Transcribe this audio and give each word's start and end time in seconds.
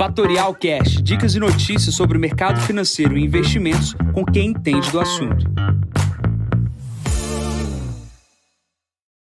Fatorial 0.00 0.54
Cash, 0.54 1.02
dicas 1.02 1.34
e 1.34 1.38
notícias 1.38 1.94
sobre 1.94 2.16
o 2.16 2.20
mercado 2.20 2.58
financeiro 2.62 3.18
e 3.18 3.22
investimentos 3.22 3.92
com 4.14 4.24
quem 4.24 4.48
entende 4.48 4.90
do 4.90 4.98
assunto. 4.98 5.44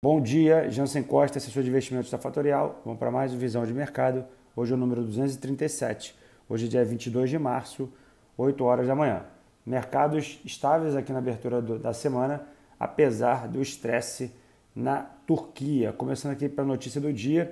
Bom 0.00 0.22
dia, 0.22 0.70
Jansen 0.70 1.02
Costa, 1.02 1.38
assessor 1.38 1.64
de 1.64 1.68
investimentos 1.68 2.12
da 2.12 2.16
Fatorial. 2.16 2.80
Vamos 2.84 3.00
para 3.00 3.10
mais 3.10 3.32
uma 3.32 3.40
visão 3.40 3.66
de 3.66 3.74
mercado. 3.74 4.24
Hoje 4.54 4.70
é 4.70 4.76
o 4.76 4.78
número 4.78 5.02
237. 5.02 6.14
Hoje 6.48 6.66
é 6.66 6.68
dia 6.68 6.84
22 6.84 7.28
de 7.28 7.40
março, 7.40 7.92
8 8.36 8.62
horas 8.62 8.86
da 8.86 8.94
manhã. 8.94 9.24
Mercados 9.66 10.38
estáveis 10.44 10.94
aqui 10.94 11.10
na 11.10 11.18
abertura 11.18 11.60
do, 11.60 11.76
da 11.76 11.92
semana, 11.92 12.46
apesar 12.78 13.48
do 13.48 13.60
estresse 13.60 14.30
na 14.76 14.98
Turquia. 15.26 15.92
Começando 15.92 16.34
aqui 16.34 16.48
para 16.48 16.62
a 16.62 16.68
notícia 16.68 17.00
do 17.00 17.12
dia. 17.12 17.50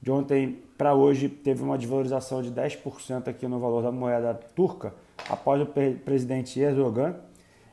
De 0.00 0.10
ontem 0.10 0.62
para 0.76 0.94
hoje 0.94 1.28
teve 1.28 1.62
uma 1.62 1.76
desvalorização 1.76 2.40
de 2.40 2.50
10% 2.50 3.28
aqui 3.28 3.48
no 3.48 3.58
valor 3.58 3.82
da 3.82 3.90
moeda 3.90 4.32
turca, 4.54 4.94
após 5.28 5.60
o 5.60 5.66
presidente 5.66 6.60
Erdogan 6.60 7.16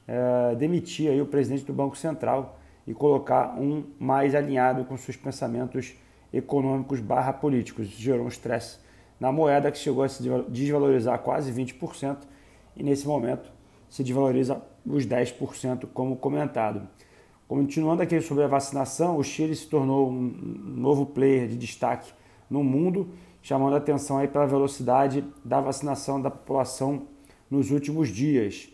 eh, 0.07 0.55
demitir 0.55 1.11
aí 1.11 1.21
o 1.21 1.25
presidente 1.25 1.65
do 1.65 1.73
Banco 1.73 1.95
Central 1.95 2.59
e 2.87 2.93
colocar 2.93 3.59
um 3.59 3.83
mais 3.99 4.35
alinhado 4.35 4.85
com 4.85 4.97
seus 4.97 5.17
pensamentos 5.17 5.95
econômicos 6.33 6.99
barra 6.99 7.33
políticos. 7.33 7.87
Gerou 7.87 8.25
um 8.25 8.27
estresse 8.27 8.79
na 9.19 9.31
moeda 9.31 9.71
que 9.71 9.77
chegou 9.77 10.03
a 10.03 10.09
se 10.09 10.23
desvalorizar 10.49 11.19
quase 11.19 11.51
20% 11.51 12.17
e 12.75 12.83
nesse 12.83 13.07
momento 13.07 13.49
se 13.89 14.03
desvaloriza 14.03 14.61
os 14.85 15.05
10% 15.05 15.87
como 15.93 16.15
comentado. 16.17 16.87
Continuando 17.47 18.01
aqui 18.01 18.19
sobre 18.21 18.43
a 18.43 18.47
vacinação, 18.47 19.17
o 19.17 19.23
Chile 19.23 19.55
se 19.55 19.67
tornou 19.67 20.09
um 20.09 20.33
novo 20.65 21.05
player 21.05 21.47
de 21.47 21.55
destaque 21.55 22.11
no 22.49 22.63
mundo, 22.63 23.09
chamando 23.39 23.75
a 23.75 23.77
atenção 23.77 24.17
aí 24.17 24.27
pela 24.27 24.47
velocidade 24.47 25.23
da 25.43 25.61
vacinação 25.61 26.19
da 26.19 26.31
população 26.31 27.03
nos 27.47 27.69
últimos 27.69 28.09
dias. 28.09 28.67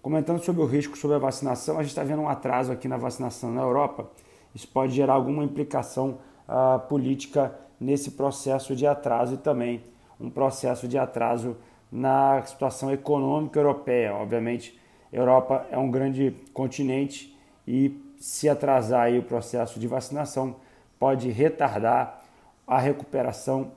Comentando 0.00 0.42
sobre 0.42 0.62
o 0.62 0.64
risco 0.64 0.96
sobre 0.96 1.16
a 1.16 1.18
vacinação, 1.18 1.76
a 1.76 1.82
gente 1.82 1.90
está 1.90 2.02
vendo 2.02 2.22
um 2.22 2.28
atraso 2.28 2.72
aqui 2.72 2.88
na 2.88 2.96
vacinação 2.96 3.52
na 3.52 3.60
Europa. 3.60 4.10
Isso 4.54 4.68
pode 4.68 4.94
gerar 4.94 5.12
alguma 5.12 5.44
implicação 5.44 6.18
uh, 6.48 6.80
política 6.88 7.54
nesse 7.78 8.12
processo 8.12 8.74
de 8.74 8.86
atraso 8.86 9.34
e 9.34 9.36
também 9.36 9.84
um 10.18 10.30
processo 10.30 10.88
de 10.88 10.96
atraso 10.96 11.58
na 11.92 12.42
situação 12.46 12.90
econômica 12.90 13.60
europeia. 13.60 14.14
Obviamente, 14.14 14.80
a 15.12 15.16
Europa 15.16 15.66
é 15.70 15.76
um 15.76 15.90
grande 15.90 16.34
continente 16.54 17.36
e 17.68 18.00
se 18.24 18.48
atrasar 18.48 19.02
aí 19.02 19.18
o 19.18 19.22
processo 19.22 19.78
de 19.78 19.86
vacinação 19.86 20.56
pode 20.98 21.28
retardar 21.28 22.22
a 22.66 22.78
recuperação 22.78 23.72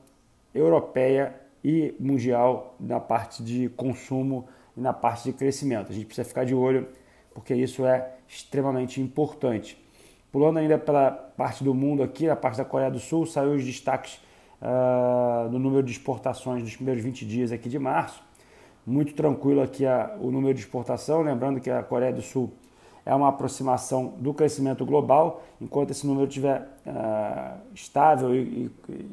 europeia 0.55 1.35
e 1.61 1.93
mundial 1.99 2.73
na 2.79 2.97
parte 2.97 3.43
de 3.43 3.67
consumo 3.67 4.47
e 4.77 4.79
na 4.79 4.93
parte 4.93 5.25
de 5.25 5.33
crescimento. 5.33 5.91
A 5.91 5.93
gente 5.93 6.05
precisa 6.05 6.25
ficar 6.25 6.45
de 6.45 6.55
olho 6.55 6.87
porque 7.33 7.53
isso 7.53 7.85
é 7.85 8.13
extremamente 8.25 9.01
importante. 9.01 9.77
Pulando 10.31 10.59
ainda 10.59 10.77
pela 10.77 11.11
parte 11.11 11.61
do 11.61 11.73
mundo 11.73 12.01
aqui, 12.01 12.25
na 12.25 12.35
parte 12.37 12.55
da 12.55 12.63
Coreia 12.63 12.89
do 12.89 12.99
Sul, 12.99 13.25
saiu 13.25 13.51
os 13.51 13.65
destaques 13.65 14.17
uh, 14.61 15.49
do 15.49 15.59
número 15.59 15.83
de 15.83 15.91
exportações 15.91 16.63
dos 16.63 16.73
primeiros 16.73 17.03
20 17.03 17.25
dias 17.25 17.51
aqui 17.51 17.67
de 17.67 17.77
março. 17.77 18.23
Muito 18.85 19.13
tranquilo 19.13 19.61
aqui 19.61 19.85
a, 19.85 20.15
o 20.21 20.31
número 20.31 20.53
de 20.53 20.61
exportação, 20.61 21.21
lembrando 21.21 21.59
que 21.59 21.69
a 21.69 21.83
Coreia 21.83 22.13
do 22.13 22.21
Sul 22.21 22.49
é 23.07 23.15
uma 23.15 23.29
aproximação 23.29 24.15
do 24.17 24.33
crescimento 24.33 24.85
global, 24.85 25.41
enquanto 25.61 25.91
esse 25.91 26.05
número 26.05 26.27
estiver 26.27 26.67
uh, 26.85 27.57
estável 27.73 28.35
e, 28.35 28.69
e, 28.89 29.09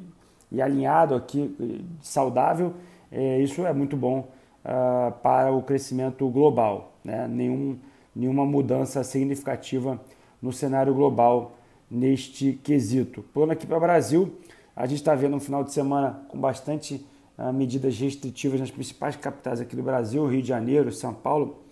e, 0.51 0.61
alinhado 0.61 1.15
aqui, 1.15 1.87
saudável, 2.03 2.75
é, 3.13 3.39
isso 3.39 3.65
é 3.65 3.73
muito 3.73 3.97
bom 3.97 4.29
uh, 4.65 5.13
para 5.23 5.53
o 5.53 5.63
crescimento 5.63 6.29
global. 6.29 6.95
Né? 7.05 7.29
Nenhum, 7.29 7.79
nenhuma 8.15 8.45
mudança 8.45 9.05
significativa 9.05 10.01
no 10.43 10.53
cenário 10.53 10.93
global 10.93 11.53
neste 11.89 12.55
quesito. 12.65 13.23
Pulando 13.33 13.53
aqui 13.53 13.65
para 13.65 13.77
o 13.77 13.81
Brasil, 13.81 14.35
a 14.75 14.87
gente 14.87 14.99
está 14.99 15.15
vendo 15.15 15.37
um 15.37 15.41
final 15.41 15.63
de 15.63 15.73
semana 15.73 16.21
com 16.29 16.37
bastante 16.37 17.07
uh, 17.39 17.53
medidas 17.53 17.97
restritivas 17.97 18.59
nas 18.59 18.73
principais 18.73 19.15
capitais 19.15 19.61
aqui 19.61 19.77
do 19.77 19.85
Brasil, 19.85 20.27
Rio 20.27 20.43
de 20.43 20.49
Janeiro, 20.49 20.91
São 20.91 21.15
Paulo, 21.15 21.64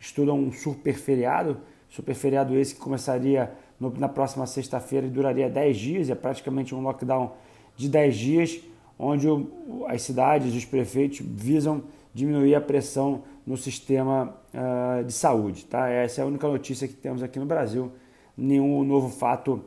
estudam 0.00 0.36
um 0.38 0.50
super 0.50 0.94
feriado, 0.94 1.58
super 1.88 2.14
feriado 2.14 2.56
esse 2.56 2.74
que 2.74 2.80
começaria 2.80 3.52
no, 3.78 3.90
na 3.90 4.08
próxima 4.08 4.46
sexta-feira 4.46 5.06
e 5.06 5.10
duraria 5.10 5.48
10 5.48 5.76
dias, 5.76 6.10
é 6.10 6.14
praticamente 6.14 6.74
um 6.74 6.80
lockdown 6.80 7.32
de 7.76 7.88
10 7.88 8.16
dias, 8.16 8.60
onde 8.98 9.28
o, 9.28 9.84
as 9.86 10.02
cidades, 10.02 10.54
os 10.54 10.64
prefeitos 10.64 11.20
visam 11.20 11.84
diminuir 12.12 12.54
a 12.54 12.60
pressão 12.60 13.22
no 13.46 13.56
sistema 13.56 14.34
uh, 14.54 15.04
de 15.04 15.12
saúde. 15.12 15.64
Tá? 15.64 15.88
Essa 15.88 16.20
é 16.20 16.24
a 16.24 16.26
única 16.26 16.48
notícia 16.48 16.88
que 16.88 16.94
temos 16.94 17.22
aqui 17.22 17.38
no 17.38 17.46
Brasil, 17.46 17.92
nenhum 18.36 18.82
novo 18.84 19.08
fato 19.08 19.62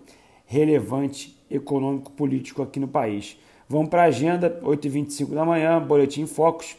relevante 0.46 1.40
econômico-político 1.50 2.62
aqui 2.62 2.80
no 2.80 2.88
país. 2.88 3.40
Vamos 3.68 3.90
para 3.90 4.04
a 4.04 4.06
agenda, 4.06 4.60
8h25 4.64 5.34
da 5.34 5.46
manhã, 5.46 5.82
Boletim 5.82 6.26
Focus, 6.26 6.76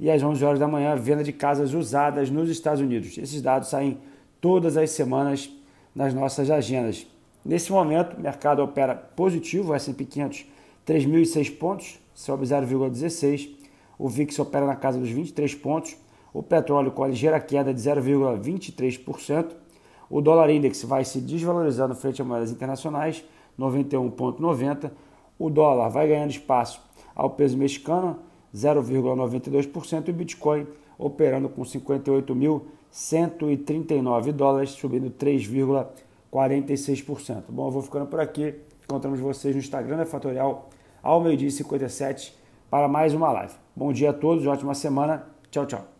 e 0.00 0.10
às 0.10 0.22
11 0.22 0.44
horas 0.44 0.58
da 0.58 0.66
manhã, 0.66 0.96
venda 0.96 1.22
de 1.22 1.32
casas 1.32 1.74
usadas 1.74 2.30
nos 2.30 2.48
Estados 2.48 2.80
Unidos. 2.80 3.16
Esses 3.18 3.40
dados 3.40 3.68
saem 3.68 3.98
todas 4.40 4.76
as 4.76 4.90
semanas 4.90 5.48
nas 5.94 6.12
nossas 6.12 6.50
agendas. 6.50 7.06
Nesse 7.44 7.70
momento, 7.70 8.16
o 8.16 8.20
mercado 8.20 8.62
opera 8.62 8.94
positivo, 8.94 9.72
o 9.72 9.74
S&P 9.74 10.04
500 10.04 10.46
3.006 10.86 11.56
pontos, 11.56 12.00
sobe 12.14 12.44
0,16. 12.44 13.50
O 13.98 14.08
VIX 14.08 14.38
opera 14.38 14.66
na 14.66 14.74
casa 14.74 14.98
dos 14.98 15.10
23 15.10 15.54
pontos. 15.54 15.96
O 16.32 16.42
petróleo 16.42 16.90
com 16.90 17.04
a 17.04 17.08
ligeira 17.08 17.38
queda 17.38 17.72
de 17.72 17.80
0,23%. 17.80 19.52
O 20.08 20.20
dólar 20.20 20.50
index 20.50 20.82
vai 20.82 21.04
se 21.04 21.20
desvalorizando 21.20 21.94
frente 21.94 22.20
a 22.20 22.24
moedas 22.24 22.50
internacionais, 22.50 23.24
91,90. 23.58 24.90
O 25.38 25.48
dólar 25.48 25.88
vai 25.90 26.08
ganhando 26.08 26.30
espaço 26.30 26.80
ao 27.14 27.30
peso 27.30 27.56
mexicano, 27.56 28.18
0,92%. 28.54 30.08
E 30.08 30.10
o 30.10 30.14
Bitcoin 30.14 30.66
operando 30.98 31.48
com 31.48 31.62
58.139 31.62 34.32
dólares, 34.32 34.70
subindo 34.70 35.08
3,46%. 35.10 37.44
Bom, 37.48 37.68
eu 37.68 37.70
vou 37.70 37.82
ficando 37.82 38.06
por 38.06 38.18
aqui. 38.20 38.56
Encontramos 38.84 39.20
vocês 39.20 39.54
no 39.54 39.60
Instagram 39.60 39.98
da 39.98 40.06
Fatorial 40.06 40.68
ao 41.02 41.20
meio-dia 41.20 41.50
57 41.50 42.38
para 42.68 42.88
mais 42.88 43.14
uma 43.14 43.30
live. 43.32 43.54
Bom 43.74 43.90
dia 43.92 44.10
a 44.10 44.12
todos, 44.12 44.46
ótima 44.46 44.74
semana. 44.74 45.26
Tchau, 45.50 45.66
tchau. 45.66 45.99